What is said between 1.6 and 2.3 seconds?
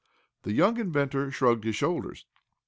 his shoulders.